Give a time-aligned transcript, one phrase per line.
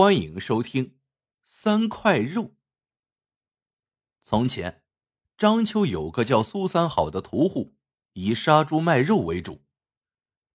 [0.00, 0.84] 欢迎收听
[1.44, 2.42] 《三块肉》。
[4.22, 4.84] 从前，
[5.36, 7.74] 章丘有个叫苏三好的屠户，
[8.12, 9.64] 以杀猪卖肉为主。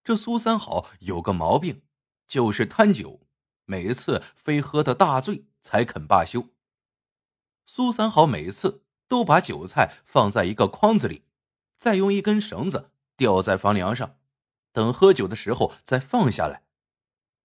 [0.01, 1.83] 这苏三好有个毛病，
[2.25, 3.27] 就是贪酒，
[3.65, 6.47] 每次非喝的大醉才肯罢休。
[7.65, 11.25] 苏三好每次都把酒菜放在一个筐子里，
[11.75, 14.17] 再用一根绳子吊在房梁上，
[14.71, 16.63] 等喝酒的时候再放下来。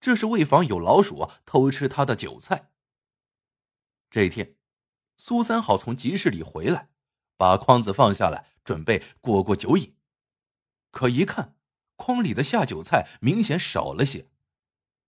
[0.01, 2.71] 这是为防有老鼠偷吃他的韭菜。
[4.11, 4.57] 这一天，
[5.17, 6.91] 苏三好从集市里回来，
[7.37, 9.97] 把筐子放下来，准备过过酒瘾。
[10.91, 11.57] 可一看，
[11.97, 14.31] 筐里的下酒菜明显少了些。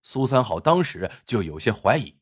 [0.03, 2.19] 苏三好当时就有些怀疑，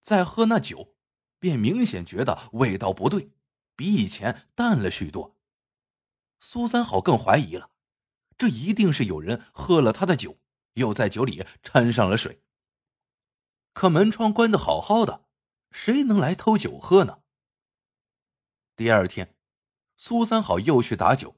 [0.00, 0.96] 再喝那酒，
[1.38, 3.32] 便明显觉得味道不对，
[3.76, 5.36] 比以前淡了许多。
[6.40, 7.70] 苏三好更怀疑了，
[8.36, 10.41] 这一定是有人喝了他的酒。
[10.74, 12.42] 又在酒里掺上了水。
[13.72, 15.26] 可门窗关的好好的，
[15.70, 17.20] 谁能来偷酒喝呢？
[18.76, 19.36] 第二天，
[19.96, 21.36] 苏三好又去打酒。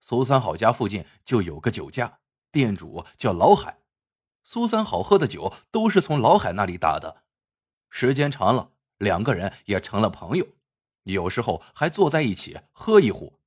[0.00, 3.82] 苏三好家附近就有个酒家，店主叫老海。
[4.42, 7.24] 苏三好喝的酒都是从老海那里打的，
[7.90, 10.46] 时间长了，两个人也成了朋友，
[11.02, 13.38] 有时候还坐在一起喝一壶。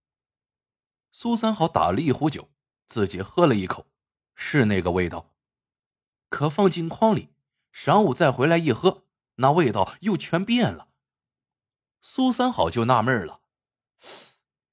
[1.12, 2.50] 苏三好打了一壶酒，
[2.88, 3.88] 自己喝了一口。
[4.46, 5.34] 是那个味道，
[6.28, 7.30] 可放进筐里，
[7.74, 10.90] 晌午再回来一喝，那味道又全变了。
[12.02, 13.40] 苏三好就纳闷了，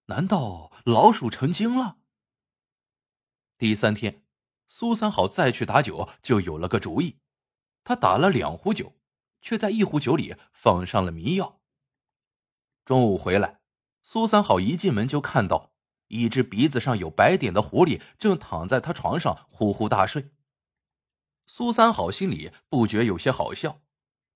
[0.06, 1.98] 难道老鼠成精了？
[3.56, 4.24] 第三天，
[4.66, 7.20] 苏三好再去打酒，就有了个主意。
[7.84, 8.98] 他打了两壶酒，
[9.40, 11.60] 却在一壶酒里放上了迷药。
[12.84, 13.60] 中午回来，
[14.02, 15.72] 苏三好一进门就看到。
[16.10, 20.32] 一只鼻子上有白点的狐狸正躺在他床上呼呼大睡。
[21.46, 23.80] 苏三好心里不觉有些好笑，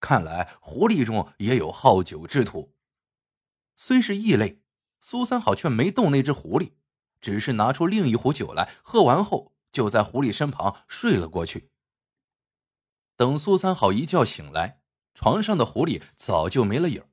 [0.01, 2.77] 看来狐狸中也有好酒之徒。
[3.75, 4.63] 虽是异类，
[5.01, 6.75] 苏三好却没动那只狐狸，
[7.21, 11.73] 只是拿出另一壶酒来，喝完后就在狐狸身旁睡了过去。
[13.17, 14.81] 等苏三好一觉醒来，
[15.13, 17.05] 床上的狐狸早就没了影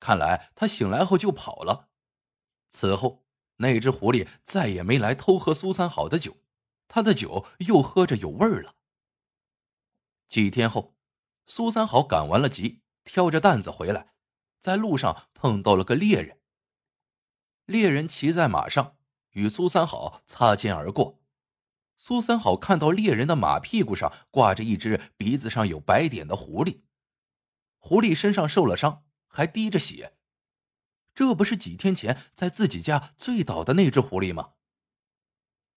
[0.00, 1.88] 看来他醒来后就跑了。
[2.70, 3.27] 此后。
[3.58, 6.38] 那只狐狸再也没来偷喝苏三好的酒，
[6.88, 8.74] 他的酒又喝着有味儿了。
[10.28, 10.96] 几天后，
[11.46, 14.14] 苏三好赶完了集，挑着担子回来，
[14.60, 16.40] 在路上碰到了个猎人。
[17.64, 18.96] 猎人骑在马上，
[19.30, 21.20] 与苏三好擦肩而过。
[21.96, 26.82] 苏三好看到猎人的马屁股上挂着一只鼻子上有白点的狐狸，
[27.78, 30.17] 狐狸身上受了伤，还滴着血。
[31.18, 34.52] 这不是几天前在自己家醉倒的那只狐狸吗？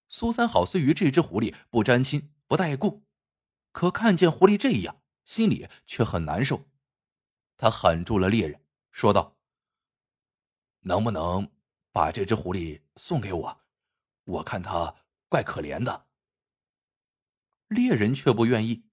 [0.08, 3.08] 苏三好虽与这只狐狸不沾亲不带故，
[3.72, 6.70] 可看见狐狸这样，心里却很难受。
[7.58, 9.36] 他喊住了猎人，说道
[10.82, 11.52] ：“能不能
[11.92, 13.62] 把这只狐狸送给我？
[14.26, 14.94] 我看它
[15.28, 16.06] 怪可怜的。”
[17.68, 18.86] 猎人却不愿意。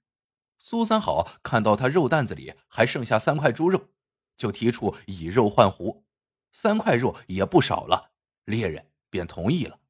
[0.58, 3.90] 苏三好看到他肉担子里还剩下三块猪肉，
[4.34, 6.07] 就提出以肉换狐。
[6.52, 8.12] 三块肉也不少了，
[8.44, 9.80] 猎人便同意了。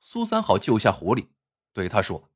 [0.00, 1.28] 苏三好救下狐狸，
[1.72, 2.30] 对他说：“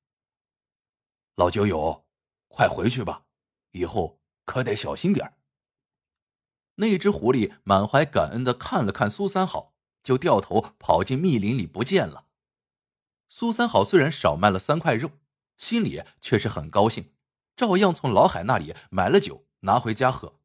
[1.37, 2.07] 老酒友，
[2.49, 3.25] 快回去吧，
[3.73, 5.35] 以后可得小心点
[6.77, 12.27] 那只狐狸满怀感恩的看了看苏三好，就掉头跑进密林里不见了。
[13.29, 15.11] 苏三好虽然少卖了三块肉，
[15.57, 17.13] 心里却是很高兴，
[17.57, 20.39] 照样从老海那里买了酒拿回家喝。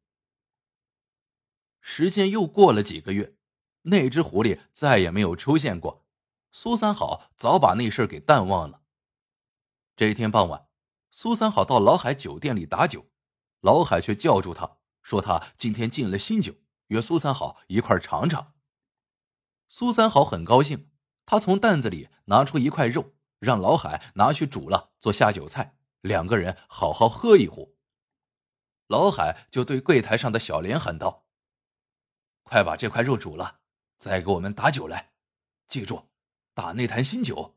[1.82, 3.34] 时间又过了几个月，
[3.82, 6.06] 那只狐狸再也没有出现过。
[6.52, 8.82] 苏三好早把那事给淡忘了。
[9.96, 10.68] 这一天傍晚，
[11.10, 13.10] 苏三好到老海酒店里打酒，
[13.60, 16.54] 老海却叫住他说：“他今天进了新酒，
[16.86, 18.54] 约苏三好一块尝尝。”
[19.68, 20.90] 苏三好很高兴，
[21.26, 27.76] 他从担子里拿出一块肉，让老海拿去煮了做下酒菜，两个人好好喝一壶。
[28.86, 31.26] 老海就对柜台上的小莲喊道。
[32.52, 33.60] 快把这块肉煮了，
[33.96, 35.14] 再给我们打酒来。
[35.68, 36.10] 记住，
[36.52, 37.56] 打那坛新酒。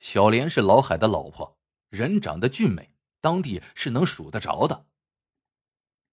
[0.00, 1.56] 小莲是老海的老婆，
[1.88, 4.88] 人长得俊美，当地是能数得着的。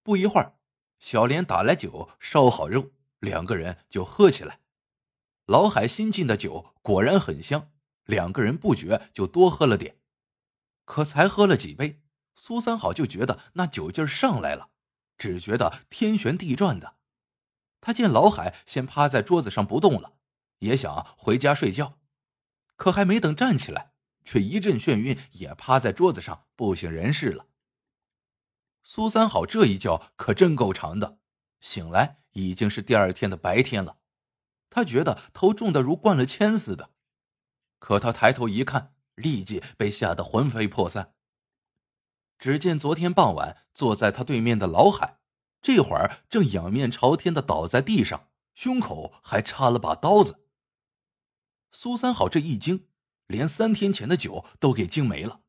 [0.03, 0.59] 不一会儿，
[0.99, 4.59] 小莲打来酒，烧好肉，两个人就喝起来。
[5.47, 7.71] 老海新进的酒果然很香，
[8.03, 9.97] 两个人不觉就多喝了点。
[10.85, 12.03] 可才喝了几杯，
[12.35, 14.69] 苏三好就觉得那酒劲上来了，
[15.17, 16.97] 只觉得天旋地转的。
[17.81, 20.13] 他见老海先趴在桌子上不动了，
[20.59, 21.97] 也想回家睡觉，
[22.75, 23.91] 可还没等站起来，
[24.23, 27.47] 却一阵眩晕，也趴在桌子上不省人事了。
[28.83, 31.19] 苏三好这一觉可真够长的，
[31.59, 33.97] 醒来已经是第二天的白天了。
[34.69, 36.91] 他觉得头重的如灌了铅似的，
[37.77, 41.13] 可他抬头一看，立即被吓得魂飞魄散。
[42.39, 45.19] 只见昨天傍晚坐在他对面的老海，
[45.61, 50.47] 这会儿正仰面朝天的倒在地上，胸口还插了把刀子。
[51.71, 52.87] 苏三好这一惊，
[53.27, 55.41] 连三天前的酒都给惊没了。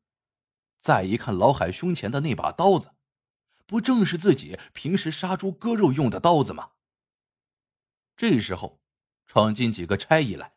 [0.79, 2.91] 再一看老海胸前的那把刀子，
[3.65, 6.71] 不正是自己平时杀猪割肉用的刀子吗？
[8.15, 8.81] 这时候，
[9.25, 10.53] 闯进几个差役来，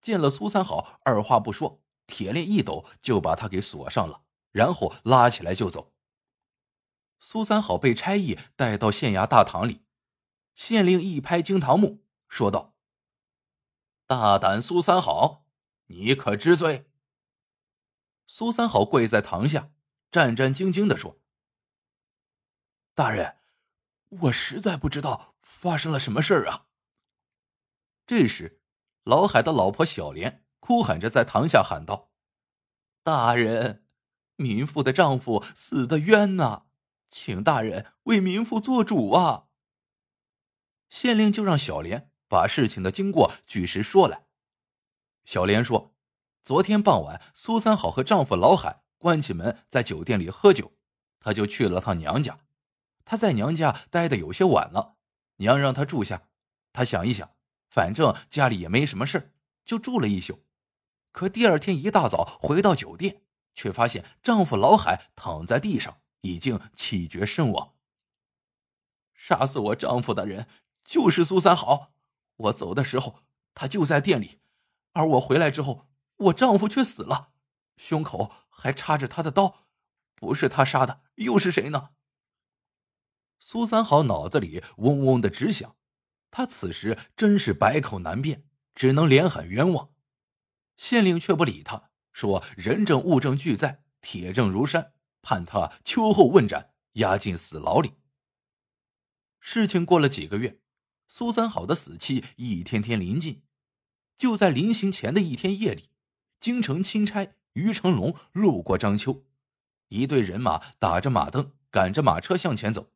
[0.00, 4.22] 见了苏三好，二话不说，铁链一抖就把他给锁上了，
[4.52, 5.91] 然后拉起来就走。
[7.24, 9.84] 苏三好被差役带到县衙大堂里，
[10.56, 12.74] 县令一拍惊堂木，说道
[14.08, 15.46] ：“大胆苏三好，
[15.86, 16.90] 你可知罪？”
[18.26, 19.70] 苏三好跪在堂下，
[20.10, 21.20] 战战兢兢的说
[22.92, 23.36] ：“大人，
[24.08, 26.66] 我实在不知道发生了什么事儿啊。”
[28.04, 28.60] 这时，
[29.04, 32.10] 老海的老婆小莲哭喊着在堂下喊道
[33.04, 33.86] ：“大人，
[34.34, 36.66] 民妇的丈夫死的冤呐，
[37.12, 39.44] 请大人为民妇做主啊！”
[40.90, 44.24] 县令就让小莲把事情的经过据实说来。
[45.24, 45.92] 小莲说。
[46.44, 50.72] 昨天傍晚，苏三好和丈夫老海关起门在酒店里喝酒，
[51.20, 52.40] 她就去了趟娘家。
[53.04, 54.96] 她在娘家待的有些晚了，
[55.36, 56.30] 娘让她住下。
[56.72, 57.30] 她想一想，
[57.68, 59.32] 反正家里也没什么事
[59.64, 60.44] 就住了一宿。
[61.12, 63.22] 可第二天一大早回到酒店，
[63.54, 67.74] 却发现丈夫老海躺在地上，已经气绝身亡。
[69.14, 70.48] 杀死我丈夫的人
[70.84, 71.92] 就是苏三好。
[72.36, 73.20] 我走的时候，
[73.54, 74.40] 他就在店里，
[74.94, 75.88] 而我回来之后。
[76.16, 77.32] 我丈夫却死了，
[77.76, 79.66] 胸口还插着他的刀，
[80.14, 81.90] 不是他杀的，又是谁呢？
[83.40, 85.74] 苏三好脑子里嗡嗡的直响，
[86.30, 89.90] 他此时真是百口难辩，只能连喊冤枉。
[90.76, 94.92] 县令却不理他，说人证物证俱在，铁证如山，
[95.22, 97.94] 判他秋后问斩，押进死牢里。
[99.38, 100.60] 事情过了几个月，
[101.08, 103.42] 苏三好的死期一天天临近，
[104.18, 105.90] 就在临行前的一天夜里。
[106.40, 109.24] 京城钦差于成龙路过章丘，
[109.88, 112.92] 一队人马打着马灯，赶着马车向前走。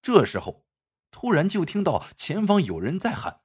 [0.00, 0.66] 这时候，
[1.10, 3.42] 突然就听到前方有人在喊：“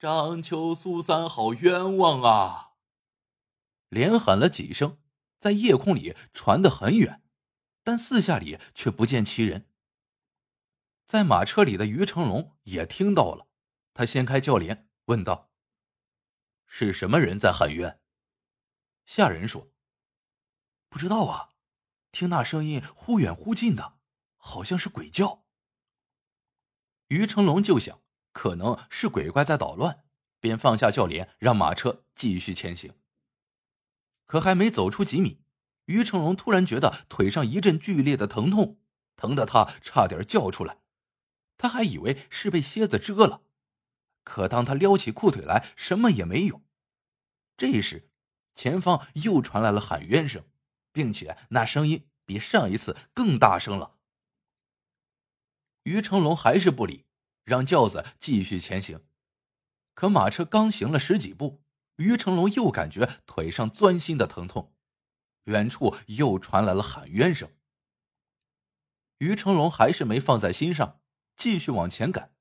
[0.00, 2.72] 章丘苏三好冤枉啊！”
[3.90, 4.98] 连喊了几声，
[5.44, 7.20] 在夜空里传得很远，
[7.82, 9.68] 但四下里却不见其人。
[11.04, 13.46] 在马车里的于成龙也听到了，
[13.92, 15.50] 他掀开轿帘，问道。
[16.64, 18.00] 是什么人在喊冤？
[19.04, 19.70] 下人说
[20.88, 21.50] ：“不知道啊，
[22.10, 23.98] 听那声音忽远忽近的，
[24.36, 25.44] 好像是鬼叫。”
[27.08, 28.00] 于成龙就想，
[28.32, 30.06] 可能是鬼怪在捣乱，
[30.40, 32.94] 便放下轿帘，让马车继续前行。
[34.26, 35.40] 可还没走出几米，
[35.86, 38.78] 于成龙突然觉得腿上一阵剧烈的疼痛，
[39.16, 40.78] 疼得他差点叫出来。
[41.56, 43.42] 他还以为是被蝎子蛰了。
[44.24, 46.62] 可当他撩起裤腿来，什么也没有。
[47.56, 48.08] 这时，
[48.54, 50.44] 前方又传来了喊冤声，
[50.92, 53.96] 并且那声音比上一次更大声了。
[55.82, 57.04] 于成龙还是不理，
[57.44, 59.04] 让轿子继续前行。
[59.92, 61.62] 可马车刚行了十几步，
[61.96, 64.74] 于成龙又感觉腿上钻心的疼痛，
[65.44, 67.50] 远处又传来了喊冤声。
[69.18, 71.00] 于成龙还是没放在心上，
[71.36, 72.34] 继续往前赶。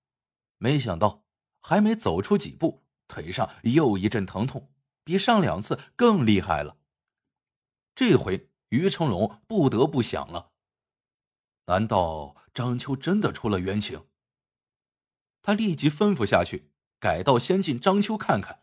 [0.58, 1.24] 没想到。
[1.66, 4.74] 还没走出几步，腿上又一阵疼痛，
[5.06, 6.78] 比上两次更厉害了。
[7.96, 10.52] 这回于成龙不得不想了：
[11.68, 14.10] 难道张秋真的出了冤情？
[15.42, 16.70] 他立即吩咐下去，
[17.00, 18.63] 改道先进章丘看看。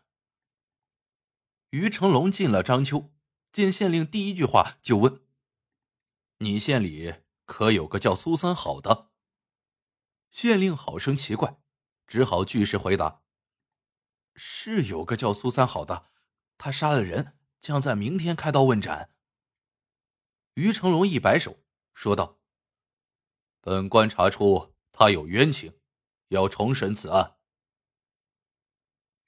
[1.71, 3.13] 于成龙进了章丘，
[3.51, 5.21] 见县令，第一句话就问
[6.39, 9.09] ：“你县里可有个叫苏三好的？”
[10.31, 11.57] 县令好生奇怪。
[12.07, 13.23] 只好据实回答
[14.35, 16.11] ：“是有个叫苏三好的，
[16.57, 19.13] 他杀了人，将在明天开刀问斩。”
[20.55, 21.63] 于成龙一摆手，
[21.93, 22.41] 说道
[23.61, 25.79] ：“本官查出他有冤情，
[26.27, 27.37] 要重审此案。”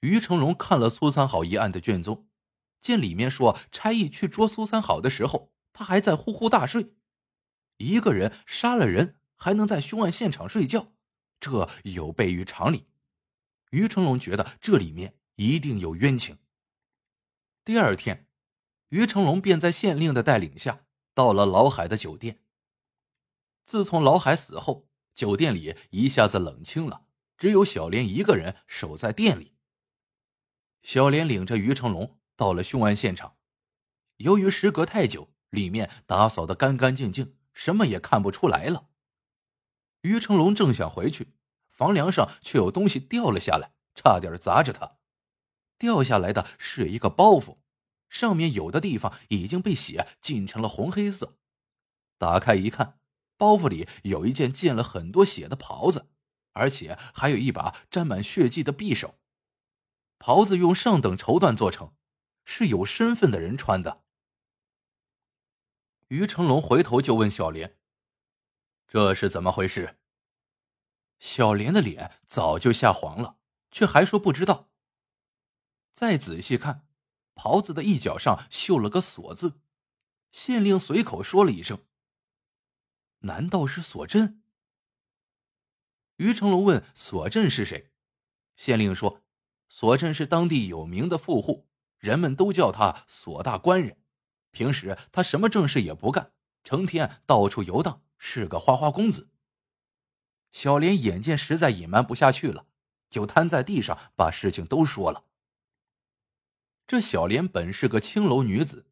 [0.00, 2.28] 于成龙看了苏三好一案的卷宗，
[2.84, 6.92] 见里面说差役去捉苏三好的时候，他还在呼呼大睡。
[7.78, 10.92] 一个人杀了人，还能在凶案现场睡觉？
[11.40, 12.86] 这有悖于常理，
[13.70, 16.36] 于成龙觉得这里面一定有冤情。
[17.64, 18.28] 第二天，
[18.90, 22.42] 于成龙便在县令的带领下到了老海的酒店。
[23.64, 27.06] 自从老海死后，酒店里一下子冷清了，
[27.38, 29.54] 只有小莲一个人守在店里。
[30.82, 33.36] 小莲领着于成龙到了凶案现场，
[34.16, 38.88] 由于时隔太久，里面打扫的干干净净，什么也看不出来了。
[40.02, 41.34] 于成龙正想回去，
[41.68, 44.98] 房梁上却有东西掉了下来，差点砸着他。
[45.78, 47.58] 掉下来的是一个包袱，
[48.08, 51.38] 上面有的地方已经被血浸成了红黑色。
[52.18, 52.98] 打开一看，
[53.36, 56.08] 包袱里有一件溅了很多血的袍子，
[56.52, 59.18] 而且还有一把沾满血迹的匕首。
[60.18, 61.92] 袍子用上等绸缎做成，
[62.44, 64.04] 是有身份的人穿的。
[66.08, 67.78] 于成龙回头就问小莲
[68.86, 69.98] ：“这是怎么回事？”
[71.18, 73.38] 小莲的脸早就吓黄了，
[73.70, 74.70] 却还说不知道。
[75.92, 76.86] 再仔细看，
[77.34, 79.60] 袍子的一角上绣了个“锁”字，
[80.30, 81.86] 县令随口说了一声
[83.20, 84.42] ：“难道是锁镇？”
[86.18, 87.92] 于成龙问：“锁镇是谁？”
[88.56, 89.22] 县令说
[89.68, 91.66] ：“锁镇是当地有名的富户，
[92.04, 93.96] 人们都叫他锁大官人。
[94.50, 96.32] 平时他什么正事也不干，
[96.62, 99.30] 成天到处游荡，是个花花公子。”
[100.52, 102.66] 小莲眼见实在隐瞒不下去了，
[103.08, 105.24] 就瘫在地上把事情都说了。
[106.86, 108.86] 这小莲本是个青楼女子，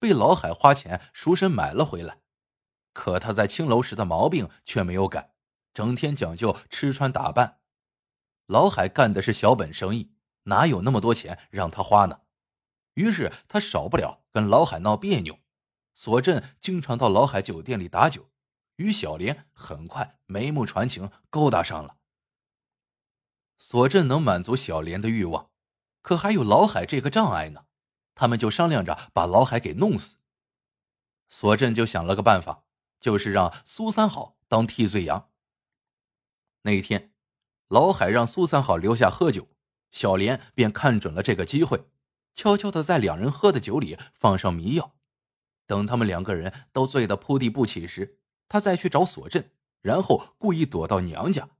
[0.00, 2.22] 被老海花钱赎身买了回来，
[2.92, 5.32] 可她在青楼时的毛病却没有改，
[5.72, 7.60] 整天讲究吃穿打扮。
[8.46, 10.10] 老海干的是小本生意，
[10.42, 12.22] 哪有那么多钱让她花呢？
[12.98, 15.38] 于是他少不了跟老海闹别扭。
[15.94, 18.28] 索镇经常到老海酒店里打酒，
[18.76, 21.96] 与小莲很快眉目传情，勾搭上了。
[23.56, 25.50] 索镇能满足小莲的欲望。
[26.02, 27.66] 可还有老海这个障碍呢，
[28.16, 30.16] 他们就商量着把老海给弄死。
[31.28, 32.64] 索镇就想了个办法，
[32.98, 35.30] 就是让苏三好当替罪羊。
[36.62, 37.12] 那天，
[37.68, 39.48] 老海让苏三好留下喝酒，
[39.92, 41.88] 小莲便看准了这个机会，
[42.38, 44.94] 悄悄的在两人喝的酒里放上迷药，
[45.66, 51.50] 等他们两个人都醉得铺地不起时，他再去找锁镇，然后故意躲到娘家，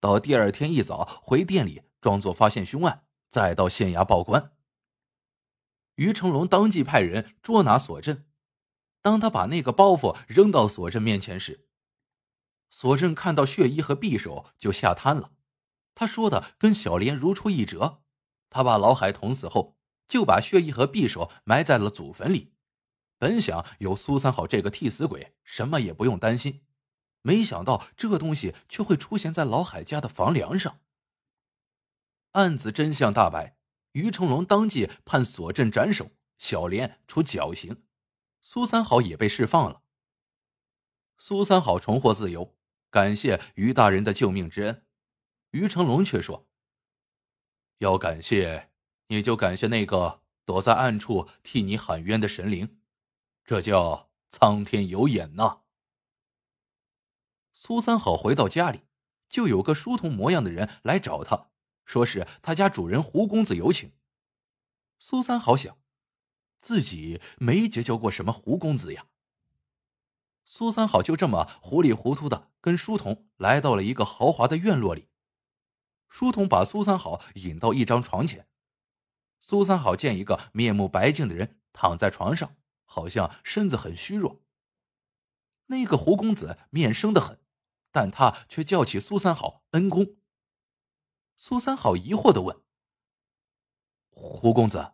[0.00, 3.04] 到第二天一早回店里装作发现凶案。
[3.28, 4.52] 再到县衙报官。
[5.94, 8.26] 于成龙当即派人捉拿锁镇。
[9.02, 11.68] 当他把那个包袱扔到锁镇面前时，
[12.70, 15.30] 锁镇看到血衣和匕首就吓瘫了。
[15.94, 18.02] 他说的跟小莲如出一辙。
[18.50, 19.78] 他把老海捅死后，
[20.12, 22.52] 就把血衣和匕首埋在了祖坟里。
[23.16, 26.66] 本想有苏三好这个替死鬼，什么也不用担心，
[27.22, 30.80] 没想到这东西却会出现在老海家的房梁上。
[32.32, 33.56] 案子真相大白，
[33.92, 37.82] 于成龙当即判索镇斩首，小莲处绞刑，
[38.42, 39.80] 苏三好也被释放了。
[41.16, 42.54] 苏三好重获自由，
[42.90, 44.84] 感谢于大人的救命之恩。
[45.52, 46.50] 于成龙却说
[47.78, 48.71] ：“要感谢，
[49.08, 52.78] 你就感谢那个躲在暗处替你喊冤的神灵，
[53.44, 55.58] 这叫苍天有眼呐。”
[57.52, 58.82] 苏三好回到家里，
[59.28, 61.48] 就有个书童模样的人来找他。
[61.84, 63.92] 说是他家主人胡公子有请。
[64.98, 65.76] 苏三好想，
[66.60, 69.06] 自己没结交过什么胡公子呀。
[70.44, 75.08] 苏三好就这么糊里糊涂的跟书童来到了一个豪华的院落里。
[76.08, 78.48] 书童把苏三好引到一张床前，
[79.44, 84.40] 苏三好见一个面目白净的人躺在床上，好像身子很虚弱。
[85.66, 87.40] 那个胡公子面生的很，
[87.90, 90.14] 但他却叫起苏三好恩公。
[91.34, 92.62] 苏三好疑惑的问
[94.14, 94.92] ：“胡公子，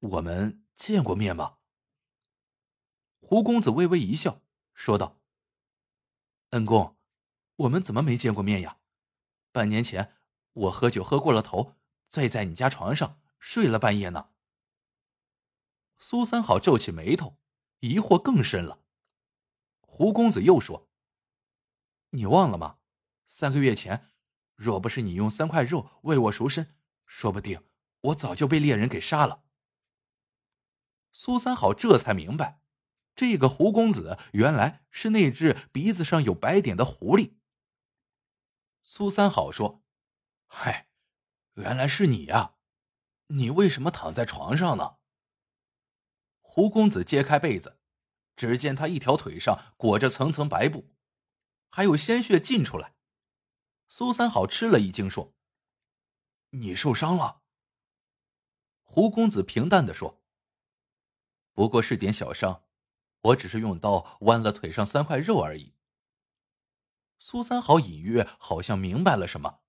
[0.00, 1.56] 我们见过面吗？”
[3.18, 4.42] 胡公子微微一笑，
[4.74, 5.22] 说道
[6.50, 6.98] ：“恩公，
[7.56, 8.76] 我们怎么没见过面呀？
[9.52, 10.12] 半年前
[10.52, 11.76] 我喝酒喝过了头，
[12.10, 14.30] 醉在你家床上睡了半夜呢。”
[15.98, 17.36] 苏三好皱起眉头，
[17.80, 18.84] 疑惑更深了。
[19.80, 20.88] 胡公子又说
[22.10, 22.78] ：“你忘了吗？
[23.26, 24.06] 三个月前。”
[24.60, 27.64] 若不是你用三块肉为我赎身，说不定
[28.02, 29.42] 我早就被猎人给杀了。
[31.12, 32.60] 苏三好这才明白，
[33.16, 37.36] 这个胡公子原来是那只鼻子上有白点的狐狸。
[38.82, 39.82] 苏三好说
[40.46, 40.90] ：“嗨，
[41.54, 42.56] 原来是你呀！
[43.30, 44.98] 你为什么躺在床上呢？”
[46.40, 47.80] 胡公子揭开被子，
[48.36, 50.94] 只见他一条腿上裹着层层白布，
[51.68, 52.94] 还有鲜血浸出来。
[53.88, 55.34] 苏三好吃了一惊，说
[56.50, 57.42] ：“你受伤了。”
[58.82, 60.22] 胡公子平淡的说
[61.54, 62.64] ：“不过是点小伤，
[63.20, 65.74] 我只是用刀剜了腿上三块肉而已，
[67.18, 69.60] 苏三好隐约好像明白了什么。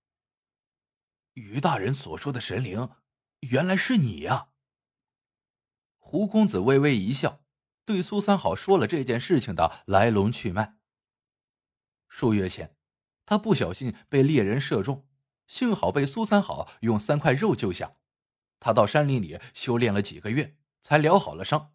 [1.34, 2.90] 于大人所说的神灵，
[3.42, 4.50] 原来是你呀！
[5.98, 7.44] 胡公子微微一笑，
[7.86, 10.78] 对苏三好说了这件事情的来龙去脉。
[12.08, 12.76] 数月前，
[13.26, 15.08] 他不小心被猎人射中，
[15.48, 17.96] 幸好被苏三好用三块肉救下。
[18.60, 21.74] 他到山林里修炼了几个月，才疗好了伤。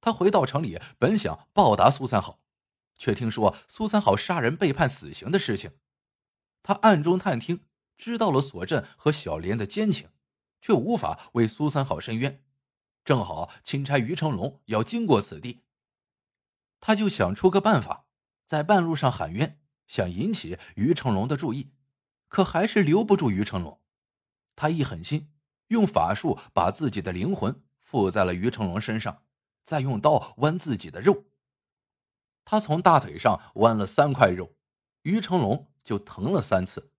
[0.00, 2.40] 他回到城里，本想报答苏三好。
[2.96, 5.78] 却听说苏三好杀人被判死刑的事情，
[6.62, 7.64] 他暗中探听，
[7.96, 10.10] 知道了索镇和小莲的奸情，
[10.60, 12.44] 却无法为苏三好伸冤。
[13.04, 15.62] 正好钦差于成龙要经过此地，
[16.80, 18.06] 他就想出个办法，
[18.46, 21.72] 在半路上喊冤，想引起于成龙的注意，
[22.28, 23.80] 可还是留不住于成龙。
[24.54, 25.32] 他一狠心，
[25.68, 29.24] 用法术把自己的灵魂附在了于成龙身上，
[29.64, 31.24] 再用刀剜自己的肉。
[32.44, 34.56] 他从大腿上剜了三块肉，
[35.02, 36.92] 于成龙就疼了三次。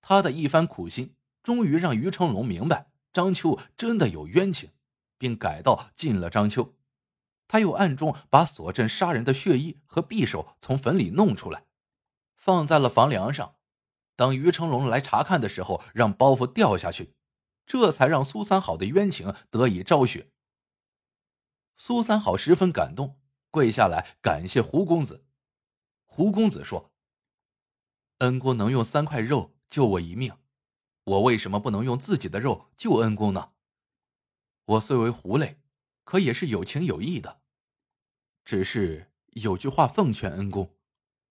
[0.00, 1.16] 他的一番苦心，
[1.48, 4.70] 终于让于成龙明白张秋真的有冤情，
[5.16, 6.74] 并改道进了张秋。
[7.46, 11.64] 他又暗中把锁镇杀人的血衣和匕首从坟里弄出来，
[12.36, 13.54] 放在了房梁上。
[14.14, 17.14] 等于成龙来查看的时候，让包袱掉下去，
[17.64, 20.30] 这才让苏三好的冤情得以昭雪。
[21.78, 23.18] 苏三好十分感动。
[23.50, 25.24] 跪下来感谢胡公子。
[26.04, 26.92] 胡公子说
[28.20, 30.36] ：“恩公能用三块肉救我一命，
[31.08, 33.52] 我为什么不能用自己的肉救恩公呢？
[34.64, 35.60] 我虽为狐类，
[36.04, 37.40] 可也是有情有义的。
[38.44, 40.74] 只是有句话奉劝恩公，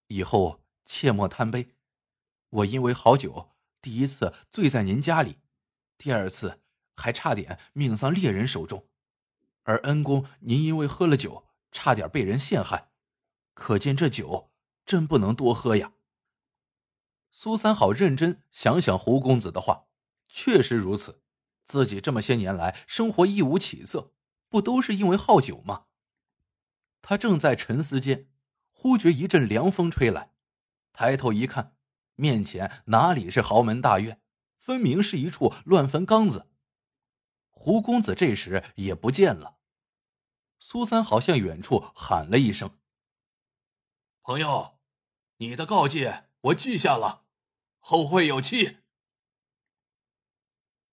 [0.07, 1.75] 以后切莫贪杯。
[2.49, 5.37] 我因为好酒，第一次醉在您家里，
[5.97, 6.61] 第二次
[6.95, 8.87] 还差点命丧猎人手中，
[9.63, 12.91] 而恩公您因为喝了酒。”差点被人陷害，
[13.53, 14.49] 可见这酒
[14.85, 15.91] 真不能多喝呀。
[17.29, 19.87] 苏三好认真想想胡公子的话，
[20.27, 21.21] 确实如此。
[21.65, 24.13] 自己这么些年来生活一无起色，
[24.47, 25.87] 不都是因为好酒吗？
[27.01, 28.29] 他正在沉思间，
[28.71, 30.33] 忽觉一阵凉风吹来，
[30.93, 31.75] 抬头一看，
[32.15, 34.21] 面前哪里是豪门大院，
[34.57, 36.49] 分明是一处乱坟岗子。
[37.51, 39.57] 胡公子这时也不见了。
[40.59, 42.79] 苏三好向远处喊了一声
[44.23, 44.79] ：“朋友，
[45.37, 47.25] 你的告诫我记下了，
[47.79, 48.77] 后会有期。”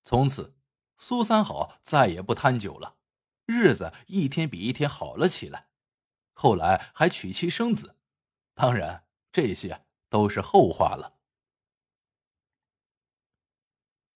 [0.02, 0.56] 从此，
[0.98, 2.96] 苏三好再也不贪酒了，
[3.46, 5.68] 日子一天比一天好了起来。
[6.32, 7.96] 后来还娶妻生子，
[8.54, 11.13] 当然这些都是后话了。